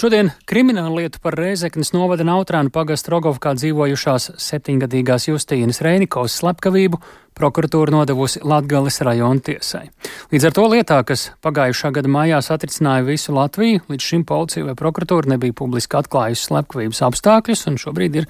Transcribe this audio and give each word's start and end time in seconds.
Šodien 0.00 0.30
krimināla 0.48 1.02
lietu 1.02 1.20
par 1.20 1.34
Rēzeknes 1.36 1.90
novada 1.92 2.24
Nautrānu 2.24 2.72
pagastu 2.72 3.12
Rogovkā 3.12 3.50
dzīvojušās 3.58 4.30
septiņgadīgās 4.40 5.26
Justīnas 5.28 5.82
Reinikovas 5.84 6.38
slepkavību 6.40 7.02
prokuratūra 7.36 7.92
nodevusi 7.92 8.40
Latgales 8.40 8.96
rajona 9.04 9.44
tiesai. 9.44 9.82
Līdz 10.32 10.48
ar 10.48 10.56
to 10.56 10.64
lietā, 10.72 11.02
kas 11.04 11.26
pagājušā 11.44 11.92
gada 11.98 12.08
mājā 12.16 12.40
satricināja 12.44 13.04
visu 13.10 13.36
Latviju, 13.36 13.84
līdz 13.92 14.08
šim 14.12 14.24
policija 14.28 14.70
vai 14.70 14.76
prokuratūra 14.78 15.34
nebija 15.34 15.56
publiski 15.60 16.00
atklājusi 16.00 16.48
slepkavības 16.48 17.04
apstākļus, 17.10 17.68
un 17.68 17.78
šobrīd 17.84 18.20
ir 18.22 18.28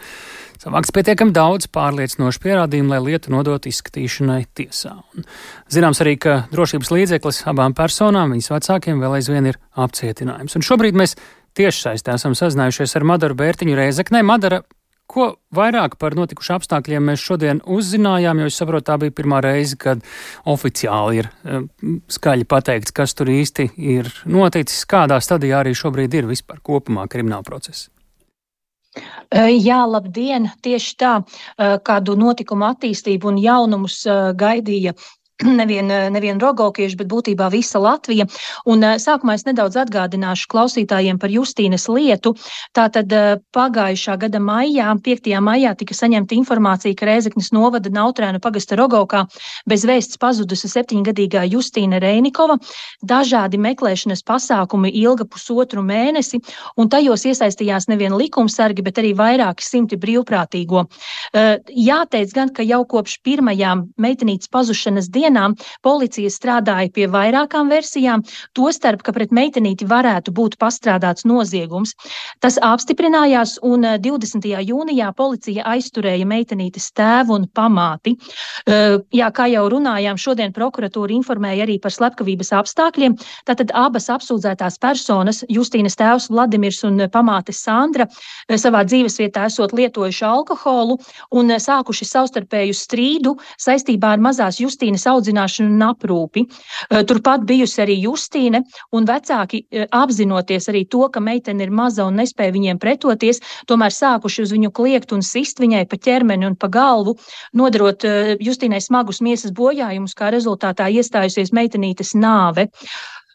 savāks 0.60 0.90
pietiekami 0.94 1.34
daudz 1.34 1.70
pārliecinošu 1.72 2.42
pierādījumu, 2.44 2.92
lai 2.92 3.02
lietu 3.12 3.32
nodot 3.32 3.66
izskatīšanai 3.70 4.42
tiesā. 4.58 4.96
Un 5.16 5.26
zināms 5.72 6.02
arī, 6.02 6.18
ka 6.20 6.40
drošības 6.52 6.92
līdzeklis 6.98 7.44
abām 7.50 7.78
personām, 7.78 8.34
viņas 8.34 8.52
vecākiem, 8.58 9.00
vēl 9.00 9.20
aizvien 9.20 9.52
ir 9.54 9.60
apcietinājums. 9.80 10.58
Un 10.58 10.66
šobrīd 10.66 10.98
mēs 10.98 11.16
tiešsaistē 11.58 12.16
esam 12.18 12.36
sazinājušies 12.38 12.96
ar 12.98 13.06
Madaru 13.12 13.36
Bērtiņu 13.38 13.78
Reizeknē. 13.78 14.22
Madara, 14.26 14.62
ko 15.10 15.26
vairāk 15.54 15.96
par 16.00 16.14
notikušu 16.18 16.54
apstākļiem 16.58 17.10
mēs 17.10 17.22
šodien 17.24 17.62
uzzinājām, 17.66 18.42
jo 18.42 18.50
es 18.50 18.58
saprotu, 18.60 18.86
tā 18.90 18.98
bija 19.02 19.14
pirmā 19.20 19.40
reize, 19.44 19.78
kad 19.80 20.02
oficiāli 20.48 21.22
ir 21.22 21.30
eh, 21.30 21.64
skaļi 22.18 22.46
pateikts, 22.50 22.94
kas 22.94 23.16
tur 23.18 23.32
īsti 23.32 23.70
ir 23.76 24.10
noticis, 24.30 24.84
kādā 24.90 25.20
stadijā 25.22 25.64
arī 25.64 25.74
šobrīd 25.76 26.20
ir 26.20 26.30
vispār 26.30 26.62
kopumā 26.66 27.08
krimināla 27.10 27.46
procesa. 27.46 27.90
Eh, 29.30 29.52
jā, 29.62 29.80
labdien! 29.86 30.50
Tieši 30.62 30.94
tā, 30.98 31.14
eh, 31.22 31.78
kādu 31.86 32.16
notikumu 32.18 32.70
attīstību 32.70 33.32
un 33.32 33.42
jaunumus 33.42 34.02
gaidīja 34.38 34.94
nevien, 35.60 35.90
eh, 35.90 36.08
nevien 36.12 36.40
rogaukieši, 36.40 36.96
bet 37.00 37.08
būtībā 37.08 37.48
visa 37.52 37.80
Latvija. 37.80 38.26
Un 38.68 38.84
eh, 38.84 38.96
sākumā 39.00 39.36
es 39.38 39.46
nedaudz 39.48 39.78
atgādināšu 39.80 40.48
klausītājiem 40.52 41.20
par 41.20 41.32
Justīnas 41.32 41.86
lietu. 41.88 42.34
Tātad 42.76 43.12
eh, 43.12 43.38
pagājušā 43.56 44.18
gada 44.20 44.40
maijā, 44.42 44.90
5. 45.00 45.30
maijā, 45.40 45.72
tika 45.80 45.96
saņemta 45.96 46.36
informācija, 46.36 46.96
ka 46.96 47.08
Rēzeknes 47.08 47.52
novada 47.56 47.92
Nautrēna 47.92 48.40
pagasta 48.42 48.76
Rogaukā 48.76 49.24
bez 49.70 49.86
vēsts 49.88 50.20
pazudusi 50.20 50.68
septiņgadīgā 50.68 51.46
Justīna 51.54 52.00
Reinikova. 52.02 52.58
Dažādi 53.06 53.60
meklēšanas 53.60 54.24
pasākumi 54.26 54.92
ilga 55.00 55.24
pusotru 55.24 55.82
mēnesi, 55.86 56.42
un 56.76 56.90
tajos 56.92 57.24
iesaistījās 57.30 57.88
nevien 57.88 58.12
likumsargi, 58.18 58.84
bet 58.84 59.00
arī 59.00 59.14
vairāki 59.16 59.64
simti 59.64 59.96
brīvprātīgo. 60.00 60.84
Jāteic 61.32 62.34
gan, 62.34 62.52
ka 62.54 62.64
jau 62.66 62.82
kopš 62.88 63.18
pirmajām 63.24 63.86
meitenītes 64.00 64.50
pazušanas 64.52 65.08
dienām 65.12 65.29
dienām 65.30 65.54
policija 65.82 66.30
strādāja 66.30 66.90
pie 66.92 67.06
vairākām 67.10 67.70
versijām, 67.70 68.24
tostarp, 68.54 69.02
ka 69.02 69.12
pret 69.12 69.30
meitenīti 69.30 69.86
varētu 69.86 70.34
būt 70.34 70.58
pastrādāts 70.58 71.24
noziegums. 71.24 71.94
Tas 72.40 72.58
apstiprinājās, 72.58 73.58
un 73.62 73.86
20. 74.02 74.50
Eh, 74.50 74.64
jūnijā 74.70 75.12
policija 75.16 75.64
aizturēja 75.70 76.26
meitenītes 76.26 76.90
tēvu 76.92 77.36
un 77.38 77.46
pamāti. 77.54 78.16
Eh, 78.66 78.98
jā, 79.14 79.30
kā 79.30 79.46
jau 79.50 79.68
runājām, 79.70 80.18
šodien 80.18 80.52
prokuratūra 80.52 81.14
informēja 81.14 81.66
arī 81.66 81.80
par 81.80 81.92
slepkavības 81.92 82.52
apstākļiem. 82.60 83.16
Tātad 83.46 83.70
abas 83.74 84.08
apsūdzētās 84.10 84.78
personas, 84.80 85.44
Justīnas 85.48 85.96
tēvs 85.96 86.30
Vladimirs 86.30 86.82
un 86.84 86.98
pamāte 87.08 87.54
Sandra, 87.54 88.06
eh, 88.48 88.56
savā 88.56 88.84
dzīvesvietā 88.84 89.46
esot 89.46 89.72
lietojuši 89.72 90.24
alkoholu 90.24 90.98
un 91.30 91.48
sākuši 91.48 92.04
savstarpēju 92.04 92.74
strīdu 92.74 93.36
saistībā 93.58 94.14
ar 94.14 94.18
mazās 94.18 94.60
Justīnas 94.60 95.06
audzināšanu 95.06 95.19
audzināšanu 95.20 95.70
un 95.70 95.86
aprūpi. 95.90 96.46
Turpat 97.06 97.44
bijusi 97.48 97.84
arī 97.84 97.98
Justīne, 98.00 98.62
un 98.96 99.06
vecāki 99.08 99.62
apzinoties 99.94 100.70
arī 100.72 100.86
to, 100.90 101.04
ka 101.12 101.22
meitene 101.22 101.66
ir 101.66 101.74
maza 101.74 102.06
un 102.08 102.18
nespēja 102.20 102.56
viņiem 102.56 102.80
pretoties, 102.82 103.42
tomēr 103.70 103.94
sākuši 103.94 104.46
uz 104.46 104.54
viņu 104.56 104.72
kliegt 104.74 105.14
un 105.16 105.22
sist 105.26 105.60
viņai 105.62 105.84
pa 105.90 106.00
ķermeni 106.00 106.48
un 106.48 106.56
pa 106.56 106.70
galvu, 106.72 107.16
nodarot 107.56 108.08
Justīnai 108.40 108.80
smagus 108.82 109.22
miesas 109.24 109.54
bojājumus, 109.56 110.16
kā 110.16 110.32
rezultātā 110.34 110.88
iestājusies 110.90 111.54
meitenītes 111.56 112.16
nāve. 112.16 112.70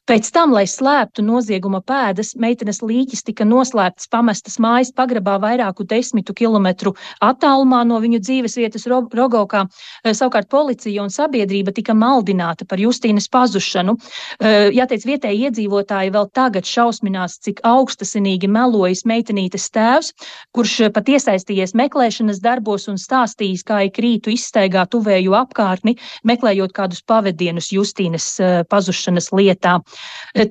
Pēc 0.05 0.27
tam, 0.29 0.51
lai 0.53 0.67
slēptu 0.69 1.23
nozieguma 1.25 1.79
pēdas, 1.81 2.35
meitenes 2.37 2.83
līķis 2.85 3.23
tika 3.25 3.45
noslēpts 3.47 4.05
pamestas 4.13 4.59
mājas 4.61 4.91
pagrabā 4.93 5.39
vairāku 5.41 5.81
desmitu 5.89 6.35
kilometru 6.37 6.91
attālumā 7.25 7.79
no 7.89 7.97
viņu 8.03 8.19
dzīves 8.21 8.53
vietas 8.59 8.85
Rogovkā. 8.85 9.63
Eh, 9.65 10.13
savukārt 10.13 10.45
policija 10.53 11.01
un 11.01 11.09
sabiedrība 11.09 11.73
tika 11.73 11.95
maldināta 11.97 12.67
par 12.69 12.77
Justīnas 12.77 13.25
pazušanu. 13.33 13.95
Eh, 14.37 14.69
jāteic, 14.77 15.07
vietēji 15.09 15.49
iedzīvotāji 15.49 16.13
vēl 16.13 16.29
tagad 16.29 16.69
šausminās, 16.69 17.39
cik 17.41 17.63
augstasinīgi 17.65 18.45
melojas 18.45 19.07
meitenītes 19.09 19.71
tēvs, 19.73 20.13
kurš 20.53 20.93
pat 20.93 21.09
iesaistījies 21.09 21.73
meklēšanas 21.73 22.43
darbos 22.45 22.85
un 22.93 23.01
stāstījis, 23.01 23.65
kā 23.65 23.81
ik 23.89 23.97
rītu 23.97 24.37
izstaigā 24.37 24.85
tuvēju 24.85 25.33
apkārtni, 25.33 25.97
meklējot 26.21 26.77
kādus 26.77 27.01
pavadienus 27.01 27.73
Justīnas 27.73 28.29
eh, 28.37 28.61
pazušanas 28.69 29.33
lietā. 29.33 29.79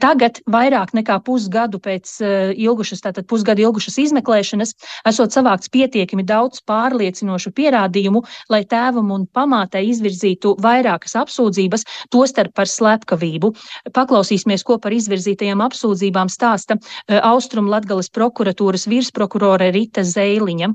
Tagad, 0.00 0.40
vairāk 0.48 0.94
nekā 0.96 1.18
pusgadu 1.24 1.80
pēc 1.82 2.12
eh, 2.24 2.52
ilgušas, 2.64 3.02
tātad 3.04 3.26
pusgadu 3.28 3.66
ilgušas 3.66 3.98
izmeklēšanas, 4.06 4.72
esot 5.10 5.34
savākts 5.36 5.68
pietiekami 5.74 6.24
daudz 6.24 6.62
pārliecinošu 6.68 7.52
pierādījumu, 7.56 8.24
lai 8.52 8.62
tēvam 8.68 9.12
un 9.12 9.26
pamātei 9.28 9.84
izvirzītu 9.90 10.54
vairākas 10.64 11.16
apsūdzības, 11.20 11.84
tostarp 12.14 12.54
par 12.56 12.70
slepkavību. 12.70 13.52
Paklausīsimies, 13.92 14.64
ko 14.64 14.78
par 14.80 14.96
izvirzītajām 14.96 15.64
apsūdzībām 15.68 16.32
stāsta 16.32 16.78
eh, 16.80 17.20
Austrum 17.20 17.68
Latgales 17.68 18.08
prokuratūras 18.14 18.88
virsprokurore 18.88 19.68
Rita 19.74 20.06
Zeiliņa. 20.06 20.72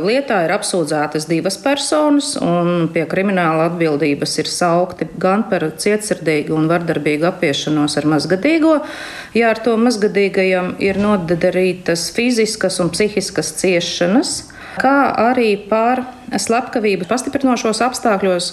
Lietā 0.00 0.38
ir 0.46 0.52
apsūdzētas 0.54 1.26
divas 1.28 1.58
personas, 1.60 2.30
un 2.40 2.86
pie 2.94 3.02
krimināla 3.04 3.66
atbildības 3.68 4.38
ir 4.40 4.48
saukti 4.48 5.04
gan 5.20 5.42
par 5.50 5.66
cietsirdīgu 5.84 6.54
un 6.56 6.70
vardarbīgu 6.70 7.26
apiešanos 7.28 7.98
ar 8.00 8.06
mazgadīgo, 8.08 8.78
ja 9.36 9.50
ar 9.52 9.60
to 9.60 9.74
mazgadīgajam 9.76 10.70
ir 10.80 10.96
nodarītas 10.96 12.06
fiziskas 12.16 12.80
un 12.80 12.88
psihiskas 12.94 13.52
ciešanas, 13.60 14.30
kā 14.80 14.96
arī 15.28 15.58
par 15.68 16.06
slepkavību 16.40 17.10
pastiprinošos 17.12 17.84
apstākļos, 17.84 18.48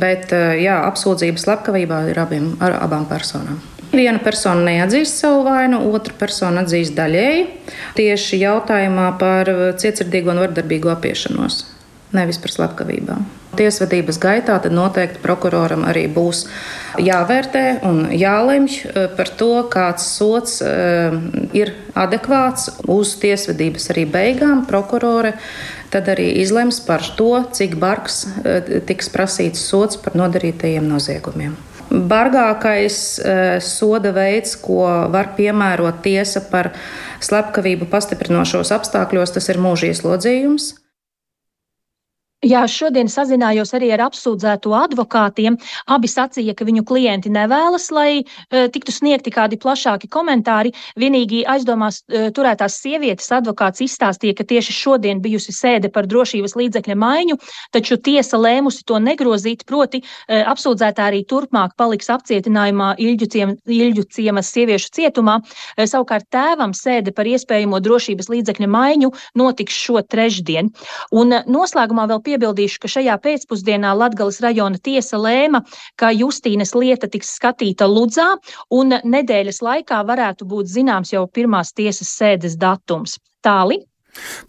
bet 0.00 0.32
jā, 0.32 0.80
apsūdzības 0.88 1.44
slepkavībā 1.44 2.06
ir 2.08 2.24
abiem, 2.24 2.54
ar 2.64 2.80
abām 2.80 3.04
personām. 3.10 3.60
Viena 3.90 4.20
persona 4.22 4.62
neatzīst 4.68 5.18
savu 5.18 5.42
vainu, 5.48 5.80
otra 5.90 6.14
persona 6.18 6.62
atzīst 6.62 6.94
daļēji 6.94 7.42
tieši 7.98 8.38
jautājumā 8.44 9.08
par 9.18 9.50
cietsirdīgu 9.82 10.30
un 10.30 10.42
vardarbīgu 10.44 10.92
apiešanos, 10.92 11.64
nevis 12.14 12.38
par 12.38 12.54
slepkavībām. 12.54 13.24
Tiesvedības 13.58 14.20
gaitā 14.22 14.60
tad 14.62 14.70
noteikti 14.70 15.18
prokuroram 15.24 15.82
arī 15.90 16.04
būs 16.14 16.44
jāvērtē 17.02 17.64
un 17.88 18.04
jālemj 18.14 18.76
eh, 18.76 19.08
par 19.16 19.32
to, 19.40 19.50
kāds 19.72 20.06
sots 20.14 20.60
eh, 20.62 21.16
ir 21.58 21.72
adekvāts 21.98 22.68
uz 22.86 23.16
tiesvedības 23.18 23.90
arī 23.90 24.04
beigām. 24.06 24.62
Prokurore 24.70 25.34
tad 25.90 26.12
arī 26.14 26.28
izlems 26.44 26.78
par 26.86 27.02
to, 27.18 27.32
cik 27.50 27.74
bargs 27.82 28.22
tiks 28.86 29.10
prasīts 29.10 29.66
sots 29.66 29.98
par 29.98 30.14
nodarītajiem 30.14 30.86
noziegumiem. 30.86 31.58
Bargākais 31.90 32.96
eh, 33.18 33.58
soda 33.60 34.12
veids, 34.14 34.54
ko 34.62 34.84
var 35.10 35.32
piemērot 35.36 36.02
tiesa 36.04 36.42
par 36.50 36.70
slepkavību 37.20 37.90
pastiprinošos 37.90 38.70
apstākļos, 38.76 39.34
tas 39.34 39.50
ir 39.50 39.58
mūža 39.60 39.90
ieslodzījums. 39.90 40.74
Jā, 42.40 42.62
šodien 42.64 43.04
sazinājos 43.12 43.74
arī 43.76 43.90
ar 43.92 44.00
apsūdzēto 44.06 44.70
advokātiem. 44.72 45.58
Abi 45.92 46.08
sacīja, 46.08 46.54
ka 46.56 46.64
viņu 46.64 46.86
klienti 46.88 47.28
nevēlas, 47.28 47.90
lai 47.92 48.22
uh, 48.22 48.62
tiktu 48.72 48.94
sniegti 48.96 49.28
kādi 49.34 49.58
plašāki 49.60 50.08
komentāri. 50.08 50.72
Vienīgi 50.96 51.42
aizdomās 51.44 51.98
uh, 52.00 52.30
turētās 52.32 52.78
sievietes 52.80 53.28
advokāts 53.36 53.84
izstāstīja, 53.84 54.38
ka 54.38 54.46
tieši 54.48 54.72
šodien 54.72 55.20
bijusi 55.20 55.52
sēde 55.52 55.90
par 55.92 56.08
drošības 56.08 56.56
līdzekļa 56.56 56.96
maiņu, 57.02 57.36
taču 57.76 57.98
tiesa 58.00 58.40
lēmusi 58.40 58.86
to 58.88 58.96
negrozīt, 59.04 59.66
proti 59.68 60.00
uh, 60.00 60.40
apsūdzētā 60.54 61.10
arī 61.12 61.20
turpmāk 61.28 61.76
paliks 61.76 62.08
apcietinājumā 62.16 62.94
Ilģu, 63.04 63.30
ciem, 63.36 63.54
Ilģu 63.68 64.06
ciemas 64.16 64.48
sieviešu 64.56 64.94
cietumā. 64.96 65.36
Uh, 65.44 65.84
savukārt 65.84 66.30
tēvam 66.32 66.72
sēde 66.72 67.12
par 67.12 67.28
iespējamo 67.28 67.84
drošības 67.84 68.32
līdzekļa 68.32 68.72
maiņu 68.78 69.12
notiks 69.36 69.76
šo 69.84 70.00
trešdien. 70.08 70.72
Un 71.12 71.36
uh, 71.36 71.44
noslēgumā 71.44 72.08
vēl 72.08 72.24
piebildīšu, 72.30 72.80
ka 72.82 72.92
šajā 72.94 73.18
pēcpusdienā 73.24 73.92
Latgales 73.98 74.40
rajona 74.44 74.80
tiesa 74.82 75.20
lēma, 75.20 75.64
ka 75.98 76.12
Justīnas 76.14 76.74
lieta 76.78 77.10
tiks 77.10 77.34
skatīta 77.38 77.90
Ludzā, 77.90 78.32
un 78.70 78.96
nedēļas 79.02 79.62
laikā 79.66 80.02
varētu 80.06 80.48
būt 80.48 80.70
zināms 80.70 81.14
jau 81.14 81.26
pirmās 81.26 81.74
tiesas 81.76 82.14
sēdes 82.20 82.58
datums. 82.60 83.18
Tāli. 83.40 83.80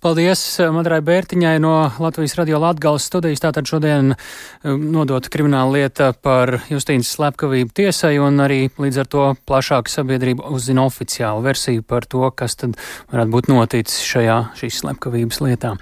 Paldies 0.02 0.42
Madrai 0.74 1.00
Bērtiņai 1.06 1.60
no 1.62 1.76
Latvijas 2.02 2.34
radio 2.40 2.60
Latgales 2.62 3.06
studijas. 3.08 3.44
Tātad 3.44 3.70
šodien 3.70 4.16
um, 4.16 4.88
nodot 4.94 5.28
krimināla 5.32 5.78
lieta 5.78 6.12
par 6.18 6.58
Justīnas 6.72 7.12
slepkavību 7.16 7.76
tiesai 7.78 8.16
un 8.22 8.42
arī 8.44 8.64
līdz 8.82 9.04
ar 9.04 9.12
to 9.12 9.28
plašāka 9.48 9.94
sabiedrība 9.94 10.50
uzzina 10.52 10.88
oficiālu 10.90 11.46
versiju 11.46 11.86
par 11.86 12.10
to, 12.10 12.26
kas 12.36 12.58
tad 12.60 12.78
varētu 13.14 13.36
būt 13.38 13.52
noticis 13.54 14.02
šajā 14.10 14.42
šīs 14.60 14.82
slepkavības 14.84 15.44
lietā. 15.46 15.76